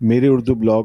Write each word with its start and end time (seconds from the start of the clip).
میرے 0.00 0.28
اردو 0.28 0.54
بلاگ 0.54 0.84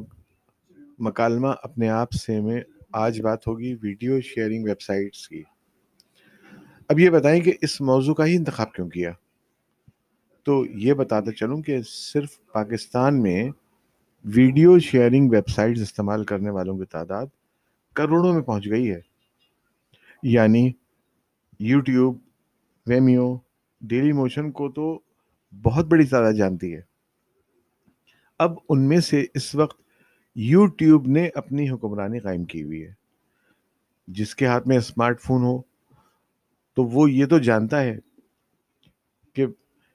مکالمہ 0.99 1.47
اپنے 1.63 1.89
آپ 1.89 2.11
سے 2.11 2.41
میں 2.41 2.61
آج 2.93 3.21
بات 3.21 3.47
ہوگی 3.47 3.75
ویڈیو 3.81 4.21
شیئرنگ 4.21 4.63
ویب 4.63 4.81
سائٹس 4.81 5.27
کی۔ 5.27 5.43
اب 6.89 6.99
یہ 6.99 7.09
بتائیں 7.09 7.41
کہ 7.41 7.53
اس 7.61 7.81
موضوع 7.81 8.13
کا 8.13 8.25
ہی 8.25 8.35
انتخاب 8.35 8.73
کیوں 8.73 8.89
کیا؟ 8.89 9.11
تو 10.43 10.65
یہ 10.65 10.93
بتاتے 10.93 11.31
چلوں 11.31 11.61
کہ 11.61 11.81
صرف 11.81 12.51
پاکستان 12.51 13.21
میں 13.21 13.49
ویڈیو 14.25 14.79
شیئرنگ 14.79 15.29
ویب 15.29 15.49
سائٹس 15.49 15.81
استعمال 15.81 16.23
کرنے 16.23 16.49
والوں 16.49 16.77
کی 16.77 16.85
تعداد 16.85 17.25
کروڑوں 17.93 18.33
میں 18.33 18.41
پہنچ 18.41 18.69
گئی 18.69 18.91
ہے۔ 18.91 19.01
یعنی 20.23 20.71
یوٹیوب، 21.59 22.17
ویمیو، 22.87 23.37
ڈیلی 23.81 24.11
موشن 24.11 24.51
کو 24.51 24.71
تو 24.71 24.99
بہت 25.63 25.85
بڑی 25.85 26.05
تعداد 26.05 26.33
جانتی 26.33 26.75
ہے۔ 26.75 26.94
اب 28.39 28.53
ان 28.69 28.87
میں 28.87 28.99
سے 28.99 29.25
اس 29.33 29.55
وقت 29.55 29.81
یوٹیوب 30.35 31.07
نے 31.07 31.29
اپنی 31.35 31.69
حکمرانی 31.69 32.19
قائم 32.19 32.43
کی 32.43 32.63
ہوئی 32.63 32.83
ہے۔ 32.83 32.93
جس 34.07 34.35
کے 34.35 34.45
ہاتھ 34.45 34.67
میں 34.67 34.77
اسمارٹ 34.77 35.21
فون 35.21 35.43
ہو، 35.43 35.61
تو 36.73 36.83
وہ 36.83 37.11
یہ 37.11 37.25
تو 37.25 37.39
جانتا 37.39 37.81
ہے 37.81 37.97
کہ 39.33 39.45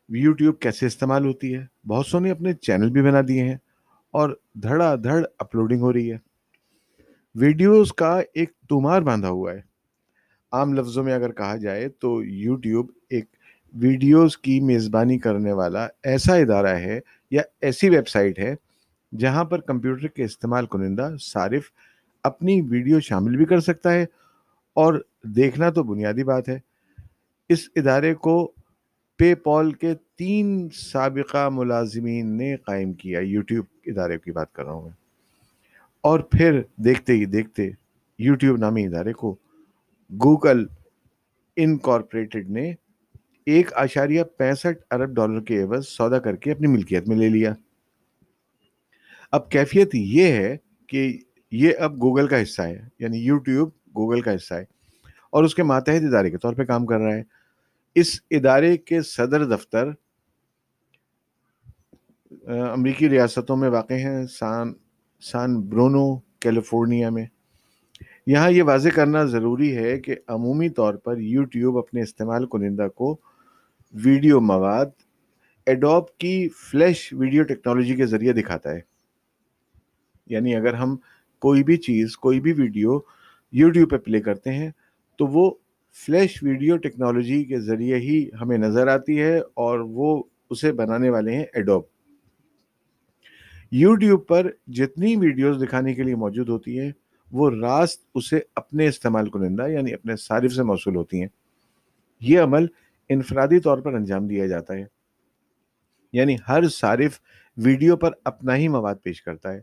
یوٹیوب 0.08 0.60
کیسے 0.60 0.86
استعمال 0.86 1.26
ہوتی 1.26 1.54
ہے۔ 1.54 1.66
بہت 1.86 2.06
سو 2.06 2.18
نے 2.18 2.30
اپنے 2.30 2.52
چینل 2.52 2.90
بھی 2.90 3.02
بنا 3.02 3.20
دیے 3.28 3.44
ہیں 3.44 3.56
اور 4.10 4.30
دھڑا 4.54 4.94
دھڑ 4.94 5.24
اپلوڈنگ 5.38 5.80
ہو 5.80 5.92
رہی 5.92 6.12
ہے۔ 6.12 6.18
ویڈیوز 7.34 7.92
کا 7.92 8.20
ایک 8.34 8.52
تمار 8.68 9.02
باندھا 9.02 9.28
ہوا 9.28 9.52
ہے۔ 9.52 9.60
عام 10.52 10.74
لفظوں 10.74 11.04
میں 11.04 11.14
اگر 11.14 11.32
کہا 11.32 11.56
جائے 11.56 11.88
تو 11.88 12.24
یوٹیوب 12.24 12.90
ایک 13.10 13.24
ویڈیوز 13.74 14.38
کی 14.38 14.60
میزبانی 14.60 15.18
کرنے 15.18 15.52
والا 15.52 15.88
ایسا 16.02 16.34
ادارہ 16.34 16.76
ہے 16.76 17.00
یا 17.30 17.42
ایسی 17.60 17.88
ویب 17.88 18.08
سائٹ 18.08 18.38
ہے 18.38 18.54
جہاں 19.18 19.44
پر 19.44 19.60
کمپیوٹر 19.60 20.06
کے 20.06 20.24
استعمال 20.24 20.66
کنندہ 20.66 21.14
صارف 21.20 21.62
اپنی 22.24 22.60
ویڈیو 22.60 23.00
شامل 23.00 23.36
بھی 23.36 23.44
کر 23.44 23.60
سکتا 23.60 23.92
ہے 23.92 24.02
اور 24.74 24.94
دیکھنا 25.22 25.70
تو 25.70 25.82
بنیادی 25.82 26.24
بات 26.24 26.48
ہے۔ 26.48 26.58
اس 27.48 27.68
ادارے 27.76 28.14
کو 28.14 28.52
پے 29.18 29.34
پال 29.34 29.72
کے 29.72 29.94
تین 30.18 30.68
سابقہ 30.72 31.48
ملازمین 31.52 32.36
نے 32.36 32.56
قائم 32.56 32.92
کیا۔ 32.92 33.20
یوٹیوب 33.20 33.66
ادارے 33.86 34.18
کی 34.18 34.32
بات 34.32 34.52
کر 34.52 34.64
رہا 34.64 34.72
ہوں 34.72 34.82
میں۔ 34.82 34.90
اور 36.00 36.20
پھر 36.20 36.62
دیکھتے 36.76 37.12
ہی 37.12 37.24
دیکھتے 37.24 37.70
یوٹیوب 38.18 38.56
نامی 38.56 38.86
ادارے 38.86 39.12
کو 39.12 39.36
گوگل 40.12 40.66
انکارپوریٹڈ 41.56 42.50
نے 42.50 42.74
ایک 43.46 43.72
اشاریہ 43.76 44.22
پینسٹھ 44.38 44.82
ارب 44.90 45.14
ڈالر 45.14 45.40
کے 45.40 45.62
عوض 45.62 45.86
سودا 45.88 46.18
کر 46.18 46.36
کے 46.36 46.52
اپنی 46.52 46.66
ملکیت 46.66 47.08
میں 47.08 47.16
لے 47.16 47.28
لیا۔ 47.28 47.52
اب 49.32 49.50
کیفیت 49.50 49.94
یہ 49.94 50.32
ہے 50.32 50.56
کہ 50.88 51.06
یہ 51.52 51.72
اب 51.78 51.96
گوگل 52.02 52.28
کا 52.28 52.42
حصہ 52.42 52.62
ہے 52.62 52.80
یعنی 52.98 53.18
یوٹیوب 53.18 53.68
گوگل 53.96 54.20
کا 54.20 54.34
حصہ 54.34 54.54
ہے، 54.54 54.64
اور 55.32 55.44
اس 55.44 55.54
کے 55.54 55.62
ماتحت 55.62 56.04
ادارے 56.04 56.30
کے 56.30 56.38
طور 56.38 56.54
پہ 56.54 56.64
کام 56.64 56.86
کر 56.86 56.98
رہا 56.98 57.14
ہے۔ 57.14 57.22
اس 57.96 58.20
ادارے 58.30 58.76
کے 58.76 59.00
صدر 59.02 59.44
دفتر 59.46 59.90
امریکی 62.48 63.08
ریاستوں 63.08 63.56
میں 63.56 63.68
واقع 63.68 63.94
ہیں، 63.94 64.26
سان 64.30 64.72
سان 65.22 65.60
برونو، 65.60 66.16
کیلیفورنیا 66.40 67.10
میں۔ 67.10 67.26
یہاں 68.26 68.50
یہ 68.50 68.62
واضح 68.62 68.88
کرنا 68.94 69.24
ضروری 69.24 69.76
ہے 69.76 69.98
کہ 70.00 70.14
عمومی 70.28 70.68
طور 70.68 70.94
پر 70.94 71.18
یوٹیوب 71.18 71.78
اپنے 71.78 72.02
استعمال 72.02 72.46
کنندہ 72.46 72.88
کو 72.88 73.14
ویڈیو 73.92 74.40
مواد 74.40 74.86
ایڈوب 75.66 76.18
کی 76.18 76.48
فلیش 76.48 77.12
ویڈیو 77.12 77.42
ٹیکنالوجی 77.42 77.94
کے 77.94 78.06
ذریعے 78.06 78.32
دکھاتا 78.32 78.74
ہے۔ 78.74 78.80
یعنی 80.26 80.56
اگر 80.56 80.74
ہم 80.74 80.96
کوئی 81.38 81.62
بھی 81.62 81.76
چیز، 81.76 82.16
کوئی 82.16 82.40
بھی 82.40 82.52
ویڈیو 82.52 82.98
یوٹیوب 83.52 83.90
پہ 83.90 83.96
پلے 83.96 84.20
کرتے 84.20 84.52
ہیں، 84.52 84.70
تو 85.16 85.26
وہ 85.26 85.54
فلیش 85.92 86.42
ویڈیو 86.42 86.76
ٹیکنالوجی 86.76 87.44
کے 87.44 87.60
ذریعے 87.60 87.96
ہی 87.96 88.30
ہمیں 88.40 88.58
نظر 88.58 88.86
آتی 88.86 89.20
ہے 89.20 89.38
اور 89.38 89.78
وہ 89.78 90.22
اسے 90.50 90.72
بنانے 90.72 91.10
والے 91.10 91.34
ہیں 91.34 91.44
ایڈوب 91.52 91.82
یوٹیوب 93.70 94.26
پر 94.26 94.50
جتنی 94.66 95.16
ویڈیوز 95.16 95.62
دکھانے 95.62 95.94
کے 95.94 96.02
لیے 96.02 96.14
موجود 96.14 96.48
ہوتی 96.48 96.80
ہیں، 96.80 96.92
وہ 97.32 97.50
راست 97.50 98.04
اسے 98.14 98.40
اپنے 98.54 98.86
استعمال 98.86 99.30
کنندہ 99.30 99.68
یعنی 99.68 99.94
اپنے 99.94 100.16
صارف 100.16 100.52
سے 100.52 100.62
موصول 100.62 100.96
ہوتی 100.96 101.20
ہیں۔ 101.20 101.28
یہ 102.20 102.40
عمل 102.40 102.66
انفرادی 103.10 103.60
طور 103.60 103.78
پر 103.78 103.94
انجام 103.94 104.26
دیا 104.26 104.46
جاتا 104.46 104.74
ہے۔ 104.74 104.84
یعنی 106.12 106.36
ہر 106.48 106.68
صارف 106.68 107.20
ویڈیو 107.56 107.96
پر 107.96 108.10
اپنا 108.24 108.56
ہی 108.56 108.68
مواد 108.68 108.94
پیش 109.02 109.22
کرتا 109.22 109.52
ہے۔ 109.52 109.60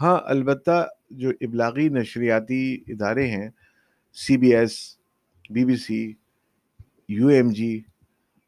ہاں 0.00 0.18
البتہ 0.24 0.88
جو 1.10 1.30
ابلاغی 1.40 1.88
نشریاتی 1.88 2.84
ادارے 2.86 3.26
ہیں، 3.26 3.50
C 4.12 4.36
B 4.36 4.54
S, 4.54 4.98
B 5.50 5.64
B 5.64 5.76
C, 5.76 6.12
U 7.08 7.28
M 7.28 7.50
G 7.50 7.82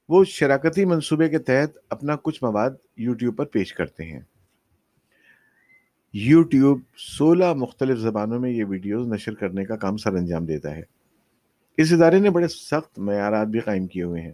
وہ 0.08 0.24
شراکتی 0.24 0.84
منصوبے 0.84 1.28
کے 1.28 1.38
تحت 1.38 1.78
اپنا 1.90 2.16
کچھ 2.22 2.44
مواد 2.44 2.70
یوٹیوب 2.96 3.36
پر 3.36 3.44
پیش 3.44 3.72
کرتے 3.72 4.04
ہیں۔ 4.04 4.20
یوٹیوب 6.12 6.80
سولہ 6.96 7.54
مختلف 7.54 7.98
زبانوں 7.98 8.40
میں 8.40 8.50
یہ 8.50 8.64
ویڈیوز 8.64 9.08
نشر 9.08 9.34
کرنے 9.34 9.64
کا 9.64 9.76
کام 9.76 9.96
سر 9.96 10.12
انجام 10.12 10.46
دیتا 10.46 10.76
ہے۔ 10.76 10.95
اس 11.76 11.92
ادارے 11.92 12.18
نے 12.18 12.30
بڑے 12.30 12.48
سخت 12.48 12.98
معیارات 12.98 13.46
بھی 13.46 13.60
قائم 13.60 13.86
کیے 13.86 14.02
ہوئے 14.02 14.22
ہیں۔ 14.22 14.32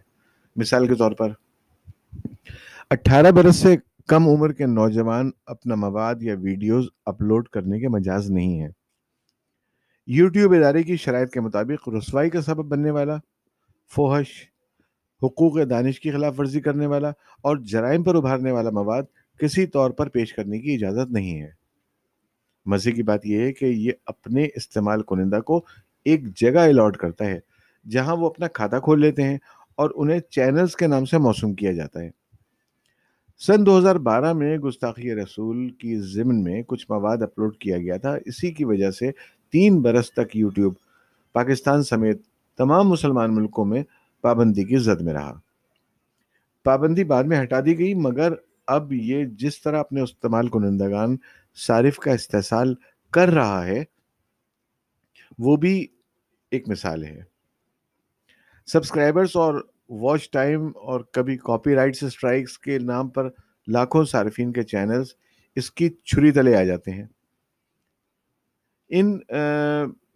مثال 0.56 0.86
کے 0.86 0.94
طور 0.94 1.12
پر، 1.12 1.32
اٹھارہ 2.91 3.30
برس 3.30 3.56
سے 3.56 3.76
کم 4.06 4.28
عمر 4.28 4.53
کے 4.53 4.66
نوجوان 4.66 5.30
اپنا 5.47 5.75
مواد 5.75 6.14
یا 6.20 6.34
ویڈیوز 6.41 6.86
اپلوڈ 7.06 7.48
کرنے 7.48 7.80
کے 7.80 7.88
مجاز 7.88 8.30
نہیں 8.30 8.60
ہیں۔ 8.60 8.69
یوٹیوب 10.06 10.53
ادارے 10.53 10.82
کی 10.82 10.97
شرائط 10.97 11.32
کے 11.32 11.41
مطابق 11.41 11.88
رسوائی 11.88 12.30
کا 12.30 12.42
سبب 12.42 12.64
بننے 12.64 12.91
والا، 12.91 13.16
فوہش، 13.91 14.28
حقوق 15.22 15.59
دانش 15.70 16.00
کی 16.00 16.10
خلاف 16.10 16.41
ورزی 16.41 16.60
کرنے 16.60 16.86
والا 16.86 17.09
اور 17.41 17.56
جرائم 17.56 18.03
پر 18.03 18.14
ابھارنے 18.14 18.53
والا 18.53 18.70
مواد 18.70 19.03
کسی 19.38 19.66
طور 19.66 19.91
پر 19.91 20.09
پیش 20.09 20.32
کرنے 20.32 20.59
کی 20.59 20.74
اجازت 20.74 21.12
نہیں 21.12 21.41
ہے۔ 21.41 21.50
مزے 22.66 22.92
کی 22.92 23.03
بات 23.03 23.26
یہ 23.26 23.41
ہے 23.41 23.53
کہ 23.53 23.64
یہ 23.64 23.92
اپنے 24.06 24.48
استعمال 24.54 25.03
کنندہ 25.03 25.41
کو 25.41 25.64
ایک 26.05 26.37
جگہ 26.37 26.59
الاٹ 26.59 26.97
کرتا 26.97 27.25
ہے، 27.25 27.39
جہاں 27.87 28.17
وہ 28.17 28.27
اپنا 28.27 28.49
کھاتا 28.49 28.79
کھول 28.79 29.01
لیتے 29.01 29.23
ہیں 29.23 29.39
اور 29.75 29.91
انہیں 29.95 30.21
چینلز 30.21 30.77
کے 30.77 30.87
نام 30.87 31.05
سے 31.05 31.19
موسوم 31.19 31.55
کیا 31.55 31.73
جاتا 31.73 32.01
ہے۔ 32.01 32.11
سن 33.41 33.67
دو 33.67 33.79
ہزار 33.79 33.97
بارہ 33.97 34.33
میں 34.33 34.57
گستاخی 34.59 35.15
رسول 35.15 35.71
کی 35.71 35.99
ضمن 35.99 36.43
میں 36.43 36.63
کچھ 36.63 36.87
مواد 36.89 37.23
اپلوڈ 37.23 37.57
کیا 37.57 37.79
گیا 37.79 37.97
تھا، 37.97 38.17
اسی 38.25 38.51
کی 38.51 38.65
وجہ 38.65 38.91
سے 38.91 39.11
تین 39.53 39.81
برس 39.83 40.13
تک 40.13 40.37
یوٹیوب 40.37 40.75
پاکستان 41.33 41.83
سمیت 41.83 42.23
تمام 42.59 42.89
مسلمان 42.89 43.34
ملکوں 43.34 43.65
میں 43.65 43.83
پابندی 44.21 44.65
کی 44.65 44.77
زد 44.77 45.01
میں 45.01 45.13
رہا۔ 45.13 45.33
پابندی 46.65 47.05
بعد 47.05 47.25
میں 47.25 47.43
ہٹا 47.43 47.61
دی 47.61 47.79
گئی، 47.79 47.95
مگر 47.95 48.33
اب 48.67 48.93
یہ 48.93 49.25
جس 49.25 49.63
طرح 49.63 49.79
اپنے 49.79 50.01
استعمال 50.01 50.49
کنندگان 50.49 51.17
صارف 51.57 51.97
کا 51.97 52.13
استحصال 52.13 52.75
کر 53.13 53.29
رہا 53.29 53.67
ہے، 53.67 53.83
وہ 55.39 55.57
بھی 55.57 55.87
ایک 56.53 56.69
مثال 56.69 57.05
ہے۔ 57.05 57.21
سبسکرائبرز 58.67 59.31
اور 59.35 59.55
واچ 59.89 60.31
ٹائم 60.31 60.67
اور 60.67 61.01
کبھی 61.01 61.37
کاپی 61.37 61.75
رائٹس 61.75 62.03
اسٹرائکس 62.03 62.59
کے 62.59 62.79
نام 62.79 63.09
پر 63.09 63.29
لاکھوں 63.67 64.05
صارفین 64.05 64.53
کے 64.53 64.63
چینلز 64.63 65.07
اس 65.57 65.71
کی 65.71 65.89
چھری 66.05 66.31
تلے 66.31 66.57
آ 66.57 66.63
جاتے 66.63 66.91
ہیں۔ 66.91 67.07
ان 68.89 69.19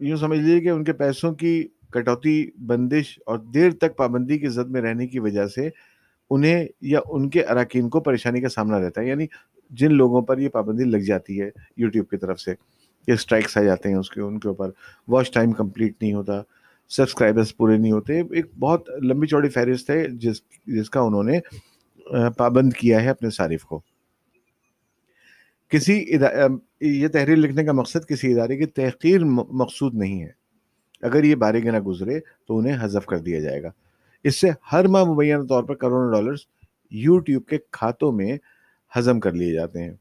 یوں 0.01 0.17
سمجھ 0.17 0.39
لیجیے 0.39 0.61
کہ 0.61 0.69
ان 0.69 0.85
کے 0.85 0.93
پیسوں 0.93 1.35
کی 1.35 1.69
کٹوتی، 1.91 2.51
بندش 2.67 3.19
اور 3.27 3.39
دیر 3.39 3.71
تک 3.71 3.97
پابندی 3.97 4.39
کی 4.39 4.49
زد 4.49 4.71
میں 4.71 4.81
رہنے 4.81 5.07
کی 5.07 5.19
وجہ 5.19 5.47
سے 5.47 5.69
انہیں 6.31 6.69
یا 6.81 7.01
ان 7.07 7.31
کے 7.31 7.45
اراکین 7.45 7.89
کو 7.89 8.01
پریشانی 8.01 8.41
کا 8.41 8.49
سامنا 8.49 8.81
رہتا 8.81 9.01
ہے۔ 9.01 9.09
یعنی 9.09 9.27
جن 9.71 9.95
لوگوں 9.95 10.23
پر 10.23 10.39
یہ 10.39 10.49
پابندی 10.49 10.85
لگ 10.85 10.97
جاتی 10.97 11.43
ہے 11.43 11.51
یوٹیوب 11.77 12.11
کی 12.11 12.17
طرف 12.17 12.41
سے۔ 12.41 12.55
یہ 13.07 13.15
اسٹرائکس 13.15 13.57
آ 13.57 13.63
جاتے 13.63 13.89
ہیں 13.89 13.97
اس 13.97 14.11
کے 14.11 14.21
ان 14.21 14.39
کے 14.41 14.49
اوپر۔ 14.49 14.71
واچ 15.09 15.31
ٹائم 15.33 15.53
کمپلیٹ 15.53 16.03
نہیں 16.03 16.13
ہوتا۔ 16.15 16.43
سبسکرائبرس 16.89 17.57
پورے 17.57 17.77
نہیں 17.77 17.93
ہوتے۔ 17.93 18.21
ایک 18.21 18.47
بہت 18.59 18.91
لمبی 19.03 19.27
چوڑی 19.27 19.49
فہرست 19.49 19.91
ہے 19.91 20.07
جس 20.09 20.41
جس 20.67 20.91
کا 20.91 21.01
انہوں 21.01 21.23
نے 21.23 21.41
پابند 22.37 22.73
کیا 22.73 23.03
ہے 23.03 23.09
اپنے 23.09 23.31
صارف 23.31 23.65
کو۔ 23.65 23.81
کسی 25.69 26.05
یہ 26.81 27.09
تحریر 27.09 27.37
لکھنے 27.37 27.65
کا 27.65 27.73
مقصد 27.73 28.09
کسی 28.09 28.33
ادارے 28.33 28.57
کی 28.57 28.67
تحقیر 28.67 29.25
مقصود 29.25 29.95
نہیں 29.95 30.23
ہے۔ 30.23 30.31
اگر 31.03 31.25
یہ 31.25 31.35
بارے 31.35 31.63
گنا 31.63 31.79
گزرے 31.87 32.21
تو 32.47 32.59
انہیں 32.59 32.77
حذف 32.81 33.07
کر 33.07 33.19
دیا 33.19 33.41
جائے 33.41 33.63
گا۔ 33.63 33.71
اس 34.25 34.37
سے 34.41 34.51
ہر 34.73 34.87
ماہ 34.87 35.05
مبینہ 35.05 35.43
طور 35.43 35.65
پر 35.65 35.75
کروڑوں 35.75 36.13
ڈالرز 36.13 36.39
یوٹیوب 36.91 37.47
کے 37.47 37.59
کھاتوں 37.73 38.13
میں 38.13 38.37
ہضم 38.99 39.21
کر 39.21 39.33
لیے 39.33 39.53
جاتے 39.53 39.83
ہیں۔ 39.83 39.95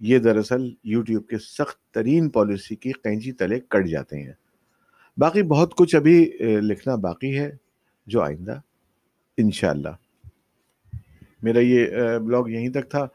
یہ 0.00 0.18
دراصل 0.18 0.68
یوٹیوب 0.84 1.28
کے 1.28 1.38
سخت 1.38 1.94
ترین 1.94 2.28
پالیسی 2.28 2.76
کی 2.76 2.92
قینچی 2.92 3.32
تلے 3.32 3.60
کٹ 3.60 3.86
جاتے 3.86 4.22
ہیں۔ 4.22 4.32
باقی 5.16 5.42
بہت 5.42 5.74
کچھ 5.74 5.96
ابھی 5.96 6.32
لکھنا 6.60 6.94
باقی 6.94 7.38
ہے 7.38 7.56
جو 8.06 8.22
آئندہ، 8.22 8.60
انشاءاللہ۔ 9.38 9.88
میرا 11.42 11.60
یہ 11.60 11.86
بلاگ 12.18 12.48
یہیں 12.48 12.68
تک 12.68 12.90
تھا 12.90 13.06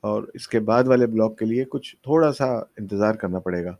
اور 0.00 0.22
اس 0.34 0.48
کے 0.48 0.60
بعد 0.60 0.84
والے 0.84 1.06
بلاگ 1.06 1.30
کے 1.30 1.44
لیے 1.44 1.64
کچھ 1.64 1.96
تھوڑا 2.02 2.32
سا 2.32 2.44
انتظار 2.44 3.14
کرنا 3.14 3.38
پڑے 3.38 3.64
گا۔ 3.64 3.76